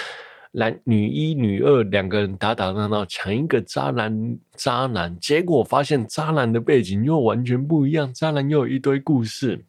[0.58, 9.62] 男女一女二两个人打打闹闹抢一个渣男，渣男，结果发现渣男的背景又完全不一样，渣男又有一堆故事，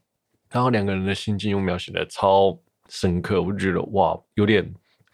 [0.48, 2.56] 然后两个人的心境又描写的超
[2.88, 4.72] 深刻，我就觉得哇，有点。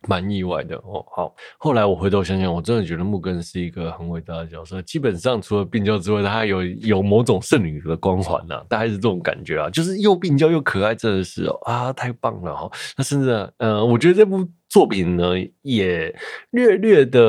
[0.09, 1.05] 蛮意外的哦。
[1.15, 4.81] 好，后来我回头想想，我真的觉得木根是一个很伟大的角色。
[4.83, 12.71] 基本上除了病娇之外，他还有有某种圣女的光环呐，大概是这种感觉啊，就是又病娇又可爱，真的是哦啊，太棒了哈。
[12.97, 16.15] 那甚至嗯，我觉得这部作品呢，也
[16.51, 17.21] 略略的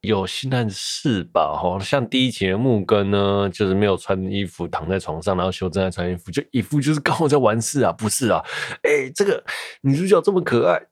[0.00, 1.78] 有性暗示吧哈。
[1.78, 8.42] 像第一集的木根呢，就是没有穿衣服躺在床上，然后修正在穿衣服，就一副就是刚好在完事啊，不是啊？
[8.82, 9.42] 哎，这个
[9.80, 10.82] 女主角这么可爱。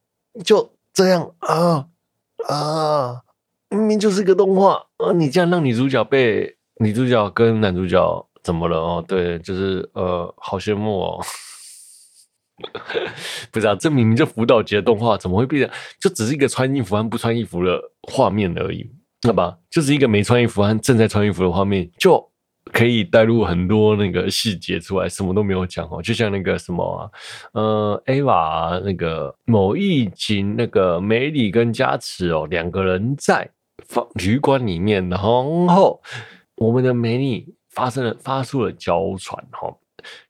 [0.45, 1.87] 就这样啊
[2.49, 3.23] 啊！
[3.71, 5.13] 明明就是个动画啊！
[5.15, 9.05] 你这样让女主角被女主角跟男主角怎么了哦？
[9.07, 11.25] 对，就是呃，好羡慕哦。
[13.51, 18.91] 不知道、啊，这明明就辅导级的动画，怎么会变成就只是一个穿衣服和不穿衣服的画面而已？
[19.27, 22.31] 好吧，就是一个没穿衣服和正在穿衣服的画面，就。
[22.73, 27.11] 可以带入很多那个细节出来，什么都没有讲哦，就像那个什么啊，
[27.53, 33.49] 呃，Ava 那个某一集那个梅里跟加持哦，两个人在
[33.87, 36.01] 房旅馆里面，然后
[36.57, 39.71] 我们的梅里发生了发出了娇喘哈，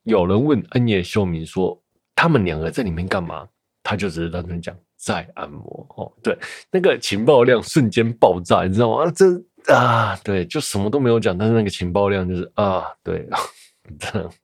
[0.03, 1.81] 有人问恩野秀明说
[2.15, 3.47] 他们两个在里面干嘛，
[3.83, 6.37] 他就只是单纯讲在按摩哦，对，
[6.71, 9.11] 那个情报量瞬间爆炸，你知道吗？
[9.15, 9.27] 这。
[9.73, 13.27] 啊，对，就什么都没有讲，但是那个情报量就是啊，对，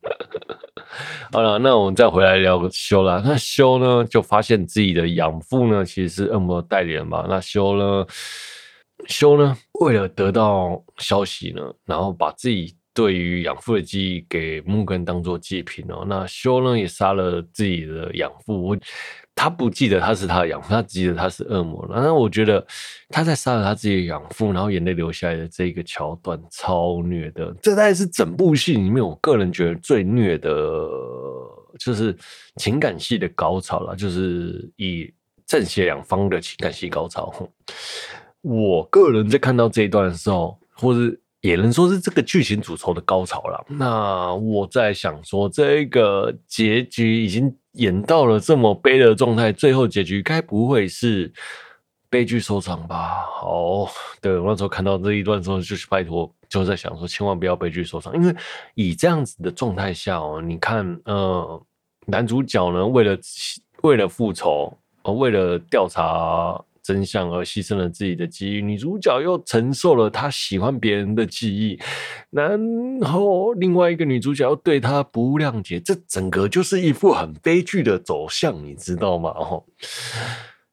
[1.31, 3.21] 好了，那我们再回来聊修啦。
[3.23, 7.27] 那修呢，就发现自己的养父呢，其实是恶魔代理人嘛。
[7.29, 8.07] 那修呢，
[9.09, 16.05] 修呢，为了得到消息呢，然后把自己对于养父的记忆给木根当做祭品哦。
[16.07, 18.77] 那修呢也杀了自己的养父，
[19.35, 21.87] 他不记得他是他的养父，他记得他是恶魔。
[21.91, 22.67] 然后我觉得
[23.09, 27.55] 他在杀了他自己的养父，然后眼泪流下来的这一个桥段超虐的。
[27.63, 30.51] 这大概是整部戏里面我个人觉得最虐的，
[31.79, 32.15] 就是
[32.57, 35.13] 情感戏的高潮了，就是以
[35.47, 37.33] 正邪两方的情感戏高潮。
[38.43, 43.65] 我个人在看到这一段的时候，或是也能说是这个剧情主轴的高潮了。
[43.69, 51.33] 那我在想说，这个结局已经演到了这么悲的状态，最后结局该不会是
[52.11, 53.25] 悲剧收场吧？
[53.33, 58.35] 好，对，我那时候看到这一段的时候，就是拜托，就在想说，千万不要悲剧收场，因为
[58.75, 61.63] 以这样子的状态下哦，你看，呃，
[62.07, 63.17] 男主角呢，为了
[63.83, 66.63] 为了复仇，呃，为了调查。
[66.91, 71.79] 真相而牺牲了自己的记忆，女主角又承受了她喜欢别人的记忆，
[72.31, 72.59] 然
[73.03, 79.31] 后另外一个女主角又对她不谅解，这整个就是一副很悲剧的走向，你知道吗？
[79.31, 79.63] 哦，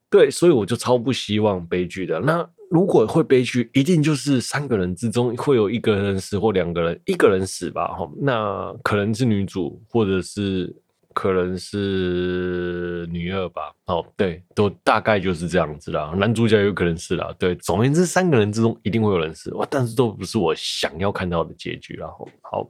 [0.09, 2.19] 对，所以我就超不希望悲剧的。
[2.21, 7.89] 那如果会悲剧，一定就是三个人之中会有一个人死或两个人，一个人死吧？
[7.89, 10.75] 哈，那可能是女主，或者是。
[11.17, 16.13] 可能是女二吧，哦，对，都大概就是这样子啦。
[16.15, 22.07] 男主角有可能是啦，对，总而言之，三个人之中一定会有人死，哇，但是都不是我想要看到的结局啦。
[22.43, 22.69] 好，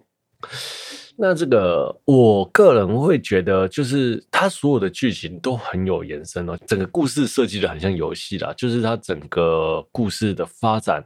[1.17, 11.03] 那这个我个人会觉得，就是他所有的剧情都很有延伸哦，整个故事设计的很像游戏啦，就是他整个故事的发展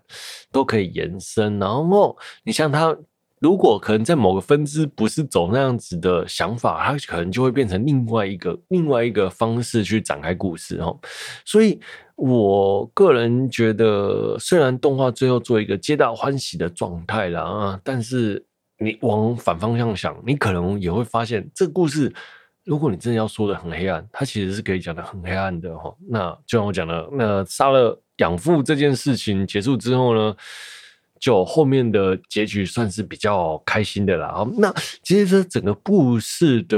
[0.52, 2.96] 都可以延伸，然后你像他。
[3.42, 10.96] 如果可能在某个分支不是走那样子的想法，它可能就会变成另外一个另外一个方式去展开故事哦。
[11.44, 11.80] 所以
[12.16, 18.46] 我个人觉得，虽然动画最后做一个皆大欢喜的状态了啊，但是
[18.78, 22.14] 你往反方向想，你可能也会发现，这个故事
[22.64, 25.92] 如果你真的要说的很黑暗，它其实是可以讲的很黑暗的哈。
[26.08, 30.36] 那就像我讲的，那杀了养父这件事情结束之后呢，
[31.22, 34.46] 就后面的结局算是比较开心的啦。
[34.58, 36.78] 那其实这整个故事的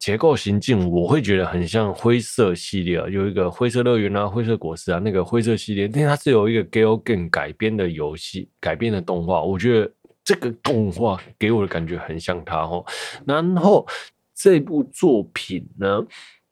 [0.00, 9.90] 结构行进，我会觉得很像灰色系列啊，有一个灰色乐园啊，灰色果实啊，那个灰色系列，因为它是有一个 Galgame 改编的游戏，改编的动画，我觉得
[10.24, 12.84] 这个动画给我的感觉很像它哦。
[13.24, 13.86] 然后
[14.34, 16.04] 这部作品呢，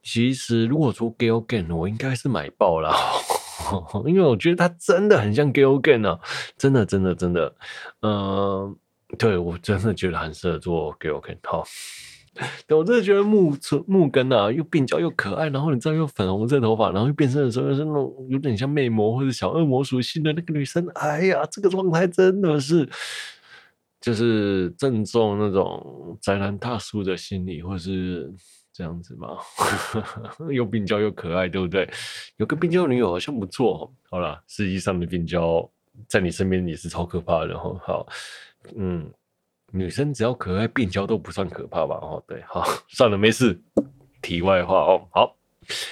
[0.05, 2.95] 其实如果说 Galgame，我应该是买爆了。
[4.07, 6.19] 因为我觉得它真的很像 g i l g a n 啊，
[6.57, 7.55] 真的，真的，真的，
[8.03, 8.77] 嗯、
[9.19, 11.39] 对我真的觉得很适合做 g i l g a n。
[11.45, 11.65] 好，
[12.67, 22.89] 对我真的觉得木村木根啊，又鬓角又可爱，然后你知道又粉红色头发，然后又变身的时候又是那种有点像魅魔或者小恶魔属性的那个女生，哎呀，这个状态真的是，
[24.01, 28.33] 就是正中那种宅男大叔的心理，或者是。
[28.75, 29.39] 这样子嘛，
[30.51, 31.89] 又病娇又可爱，对不对？
[32.39, 33.95] 有个病娇女友好像不错。
[34.11, 35.71] 好了，实际上的病娇
[36.09, 37.57] 在你身边也是超可怕的。
[37.57, 38.05] 好，
[38.75, 39.09] 嗯，
[39.71, 41.95] 女生只要可爱，病娇都不算可怕吧？
[42.03, 43.57] 哦，对，好，算了，没事。
[44.21, 45.37] 题外话哦，好，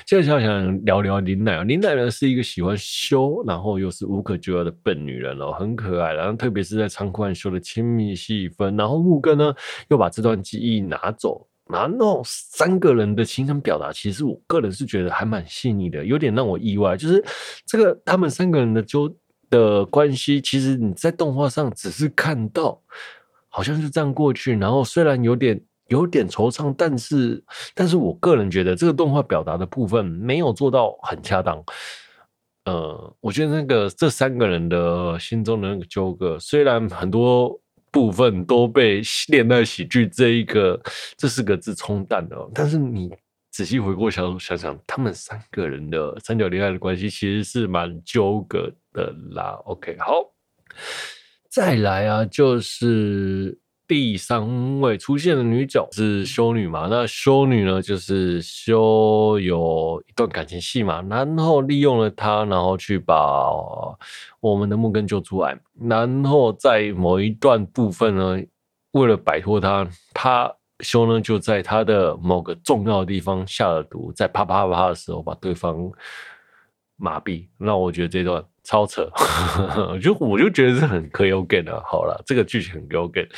[0.05, 1.62] 接下来想聊聊林奈啊。
[1.62, 6.14] 林奈呢是一个喜欢修，然后又是无可救药的笨女人哦，很可爱。
[6.14, 9.55] 然后特别是在仓库和修的亲密戏份，然后木根呢
[9.88, 11.47] 又把这段记忆拿走。
[11.70, 16.96] 然后三个人的情感表达，其实我个人是觉得还蛮细腻的，有点让我意外。
[16.96, 17.25] 就是
[17.64, 19.11] 这个他们三个人的纠
[19.48, 22.79] 的关系，其实你在动画上只是看到，
[23.48, 24.55] 好像是这样过去。
[24.59, 27.42] 然后虽然有点有点惆怅，但是
[27.75, 31.64] 但是我个人觉得这个动画表达的部分没有做到很恰当。
[32.64, 37.62] 呃，我觉得那个这三个人的心中的那个纠葛，虽然很多。
[37.92, 40.83] 部分都被恋爱喜剧这一个
[41.16, 43.14] 这四个字冲淡了，但是你
[43.50, 49.61] 仔细回过想想想，他们三个人的三角恋爱的关系其实是蛮纠葛的啦。
[49.66, 50.33] OK，好，
[51.48, 53.62] 再来啊，就是。
[53.92, 56.88] 第三位出现的女角是修女嘛？
[56.90, 63.53] 那修女呢，就是修有一段感情戏嘛，然后利用了她，然后去把
[64.40, 68.43] 我们的木根救出来，然后在某一段部分呢，
[68.93, 75.93] 为了摆脱她，她修呢就在她的某个重要的地方下了毒，在啪啪啪的时候把对方
[76.97, 77.47] 麻痹。
[77.59, 78.43] 那我觉得这段。
[78.64, 79.10] 超扯，
[80.00, 81.82] 就我就觉得是很可以 OK 的。
[81.84, 83.28] 好了，这个剧情很可以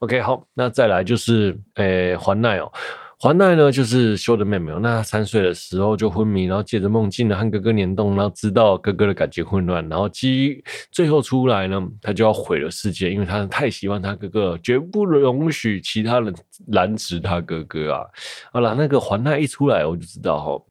[0.00, 0.20] OK。
[0.20, 2.70] 好，那再来就是，诶、欸，环奈哦，
[3.18, 4.70] 环奈呢，就是修的妹妹。
[4.80, 16.34] 那三岁的时候就昏迷，然后借着梦境呢和哥哥联动，然后知道哥哥的感情混乱，然后基最后出来呢，他就要毁了世界，因为他太喜欢他哥哥，绝不容许其他人
[16.68, 18.04] 拦止他哥哥啊！
[18.52, 20.62] 好了，那个环奈一出来，我就知道哈。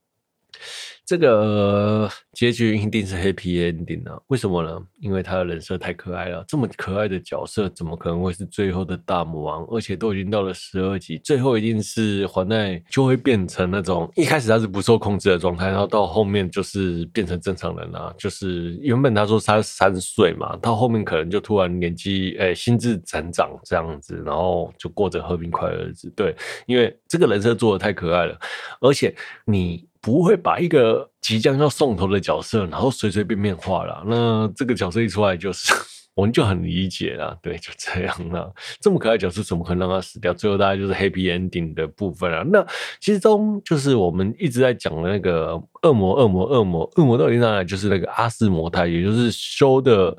[1.06, 4.18] 这个结局一定是 happy ending 啊？
[4.28, 4.82] 为什么呢？
[5.02, 9.66] 因为他的人设太可爱了，这么可爱的角色，怎么可能会是最后的大魔王？
[9.66, 18.16] 而且都已经到了十二集，最后一定是环奈就会变成那种一开始他是不受控制的状态，然后到后面就是变成正常人了。
[18.18, 26.10] 就是原本他说他三岁嘛，到后面可能就突然年纪诶心智成长这样子，然后就过着和平快乐日子。
[26.16, 26.34] 对，
[26.66, 28.40] 因为这个人设做的太可爱了，
[28.80, 29.14] 而且
[29.46, 29.86] 你。
[30.04, 34.04] 不会把一个即将要送头的角色，然后随随便便画了。
[34.06, 35.74] 那这个角色一出来，就是
[36.14, 37.40] 我们就很理解了。
[37.42, 38.54] 对，就这样了。
[38.82, 40.34] 这么可爱的角色，怎么可能让他死掉？
[40.34, 42.44] 最后大概就是 happy ending 的部分了。
[42.44, 42.68] 那
[43.00, 47.64] 其中就是我们一直在讲的那个恶魔，恶魔，恶魔，恶魔到底哪来？
[47.64, 50.14] 就是那个阿斯摩太，也就是修的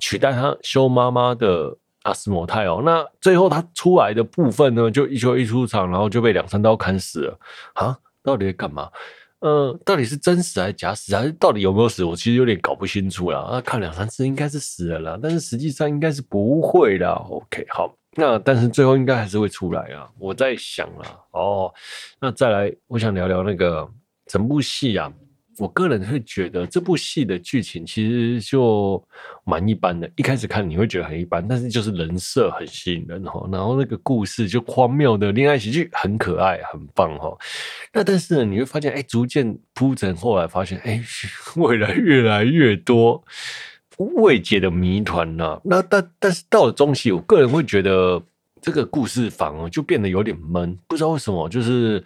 [0.00, 2.82] 取代他修妈妈的阿斯摩太哦。
[2.84, 7.38] 那最后他出来的部分呢，就一修一出场，然后就被两三刀砍死了
[7.74, 7.96] 啊！
[8.22, 8.90] 到底在干嘛？
[9.40, 12.04] 呃，到底是真死还是假死，还是到底有没有死？
[12.04, 13.48] 我其实有点搞不清楚了。
[13.50, 17.10] 那看两三次应该是死了啦，但是实际上应该是不会的。
[17.10, 20.08] OK，好，那但是最后应该还是会出来啊。
[20.18, 21.72] 我在想啊，哦，
[22.20, 23.88] 那再来，我想聊聊那个
[24.26, 25.10] 整部戏啊。
[25.60, 29.02] 我个人会觉得这部戏的剧情其实就
[29.44, 37.36] 蛮一般的，一开始看你会觉得很一般，但是就是人设很吸引人哈，然后那个故事就荒谬的恋爱喜剧很可爱，很棒哈。
[37.92, 41.04] 那但是呢，你会发现，哎，逐渐铺陈，后来发现，哎，
[41.56, 43.22] 未来越来越多
[43.98, 45.60] 未解的谜团呐。
[45.64, 48.22] 那但但是到了中期，我个人会觉得
[48.62, 52.02] 这个故事反而就变得有点闷，不知道为什么，就是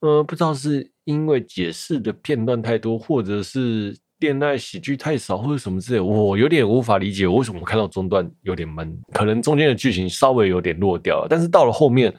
[0.00, 0.90] 呃，不知道是。
[1.08, 8.94] 因为解释的片段太多，或者是恋爱喜剧太少，或者什么之类，我有点无法理解为什么看到中段有点闷。
[9.14, 12.14] 可能中间的剧情稍微有点落掉了，但是到了后面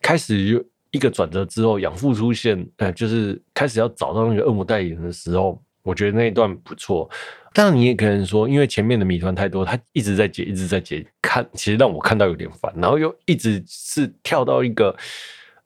[0.00, 7.08] 开始有一个转折之后，养父出现，呃，就是开始要找到那个恶魔代理人的时候，我觉得那一段不错。
[7.54, 14.96] 当然，你也可能说，因为前面的谜团太多，他一直在解，一直在解，看其实让我看到有点烦，然后又一直是跳到一个。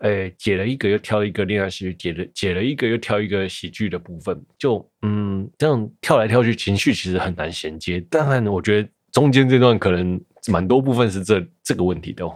[0.00, 7.98] 哎，解了一个又挑一个恋爱喜剧，解了解了一个又挑一个喜剧的部分，就嗯，这样跳来跳去，情绪其实很难衔接。
[8.10, 12.30] 当然，我觉得中间这段可能蛮多部分是这这个问题的。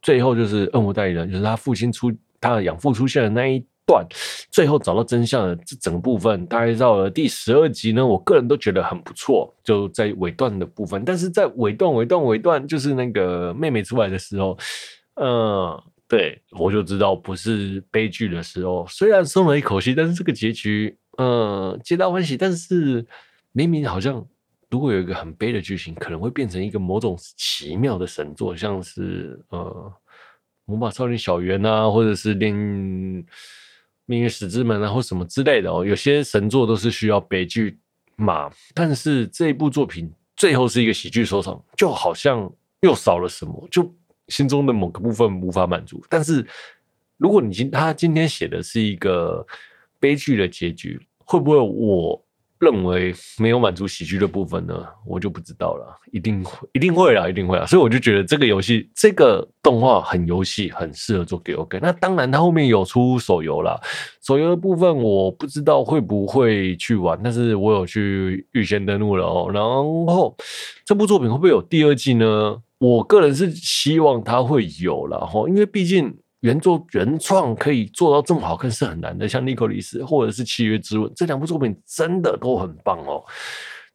[0.00, 4.02] 最后就是恶魔代理人，就是他父亲出他的养父出现的那一段，
[4.50, 9.54] 最后找到真相的这整个部分，大概到了第十二集呢，我个人都觉得很不错。
[9.62, 14.56] 就在尾段的部分，但是在尾段尾段尾段，就是那个妹妹出来的时候，
[15.16, 15.78] 嗯。
[16.08, 22.36] 对，我就知道不是悲剧的时候，虽然松了一口气，但是这个结局，嗯，皆大欢喜。
[22.36, 23.04] 但是
[23.50, 24.24] 明明好像，
[24.70, 29.92] 如果有一个很悲的剧情，可能会变成一个某种奇妙的神作，像是呃，
[30.64, 32.54] 魔法少女小圆啊，或者是恋
[34.04, 35.84] 命运石之门啊，或什么之类的哦。
[35.84, 37.80] 有些神作都是需要悲剧
[38.14, 42.48] 嘛，但是这一部作品最后是一个喜剧收场，就好像
[42.82, 43.92] 又少了什么，就。
[44.28, 46.46] 心中的某个部分无法满足，但是
[47.16, 49.46] 如果你今他今天写的是一个
[49.98, 52.22] 悲剧的结局，会不会我
[52.58, 54.74] 认为没有满足喜剧的部分呢？
[55.04, 57.66] 我就不知道了，一定会，一定会啦，一定会啦。
[57.66, 61.78] 所以我就觉得这个游戏，这个动画很游戏，很适合做给 OK。
[61.82, 63.78] 那当然，它后面有出手游啦，
[64.22, 69.50] 手游的部分我不知道会不会去玩，但是我有去预先登录了哦。
[69.52, 70.34] 然后
[70.84, 72.62] 这部作品会不会有第二季呢？
[72.78, 83.24] 我个人是希望它会有了哈，因为毕竟原作原创可以做到这么好看是很难的，像《尼可利斯》或者是《契约之吻》这两部作品真的都很棒哦。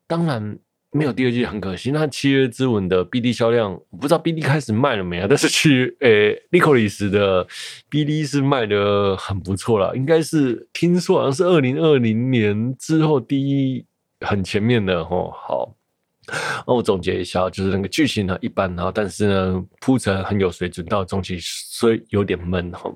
[0.08, 0.58] 当然
[0.92, 1.92] 没有第二季很可惜。
[1.92, 5.28] 那《契约之吻》的 BD 销量，不知道 BD 开始卖了没啊？
[5.30, 7.48] 但是去诶，《尼可利斯》的
[7.90, 13.86] BD 是卖的很不错了，应该是听说好像是二零二零年之后第一
[14.22, 15.32] 很前面的哦。
[15.32, 15.76] 好。
[16.68, 22.92] 那我总结一下，就是那个剧情呢一般，然后但是呢铺陈很有水准，到中期虽有点闷哈。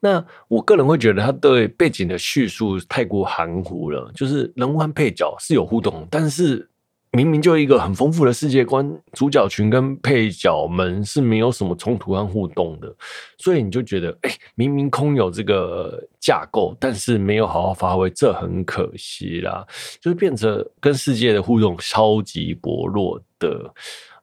[0.00, 6.68] 那我个人会觉得他对背景的叙述太过含糊了，就是人物和配角是有互动，但是。
[7.12, 12.94] 明明就一个很丰富的世界观，主角群跟配角们是没有什么冲突和互动的，
[13.38, 19.66] 所以你就觉得，哎、明明空有这个架构，但是没有好好发挥，这很可惜啦。
[20.00, 23.72] 就是变成跟世界的互动超级薄弱的。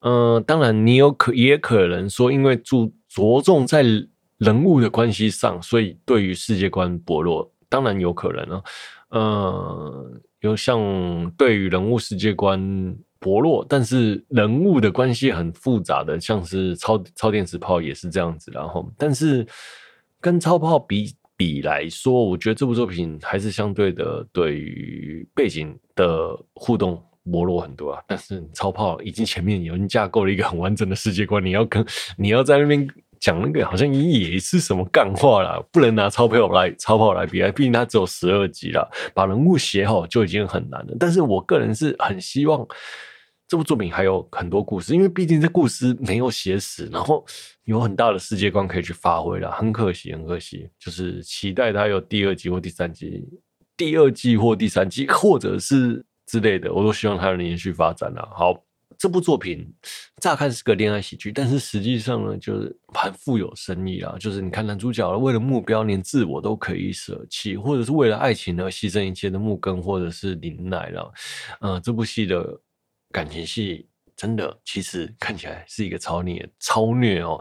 [0.01, 3.83] 嗯、呃，当然你有可也可能说，因为注着重在
[4.37, 8.63] 人物的关系上，所以对于世界观薄弱，当然有可能啊。
[9.09, 10.11] 呃，
[10.43, 10.79] 有像
[11.37, 12.59] 对于人物世界观
[13.17, 18.51] 薄弱，但是人物的关系很复杂的，像是超超电磁炮也是这样子。
[18.53, 19.47] 然后，但是
[20.19, 28.03] 跟超炮比比来说，我觉得这部作品还是相对的对于背景的互动薄弱很多啊。
[28.05, 31.85] 但是超炮已经前面已经架构了一个很完整的世界观，你要跟
[32.17, 32.85] 你要在那边。
[33.23, 40.97] 讲那个好像也是什么干话啦，不能拿超炮来钞票来比啊，毕竟它只有十二集啦，把人物写好就已经很难了。
[40.99, 42.67] 但是我个人是很希望
[43.47, 47.25] 这部作品还有很多故事，因为毕竟这故事没有写死，然后
[47.63, 49.49] 有很大的世界观可以去发挥了。
[49.53, 53.23] 很可惜，很可惜，就是期待它有第二季或第三季，
[53.77, 58.27] 第二季或第三季，或者是之类的，我都希望它能延续发展了。
[58.35, 58.53] 好。
[59.03, 59.69] 这部作品
[60.21, 64.15] 乍看是个恋爱喜剧，但是实际上呢，就是很富有深意啊。
[64.17, 71.13] 就是你看男主角为了目标，连自我都可以舍弃，或者是为了爱情而牺牲一切的木根，或者是林奈了。
[71.59, 72.57] 嗯、这部戏的
[73.11, 77.37] 感情戏真的其实看起来是一个超虐、超虐哦，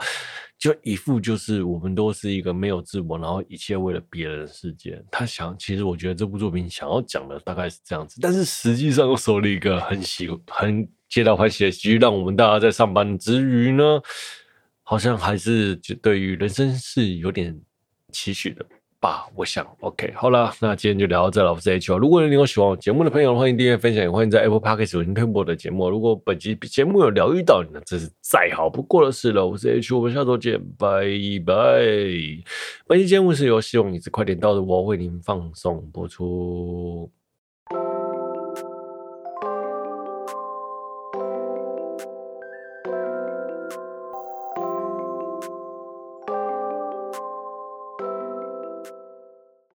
[0.58, 5.00] 就一副就是我们都是一个没有自我，然后一切为了别人的世界。
[5.12, 10.84] 他想，其实我觉得这部作品想要讲的大概是这样子，但是实际上又收了一个很喜很。
[11.12, 14.00] 皆大欢喜的喜剧，让我们大家在上班之余呢，
[14.82, 17.54] 好像还是就对于人生是有点
[18.10, 18.64] 期许的
[18.98, 19.26] 吧。
[19.34, 21.52] 我想，OK，好了，那今天就聊到这了。
[21.52, 25.90] 我是 H 如果你有喜欢我节目的朋友，欢迎订阅、分享，也欢迎在 Apple Podcast 收听推播的节目。
[25.90, 29.46] 如果本期节目有疗愈到你，那这是再好不过的事了。
[29.46, 31.04] 我是 H，我们下周见，拜
[31.44, 31.54] 拜。
[32.86, 37.12] 本期节目是由希望你是快点到的我为您放送播出。